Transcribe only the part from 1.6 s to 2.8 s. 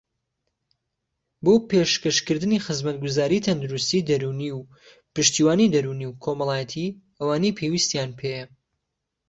پێشكەشكردنی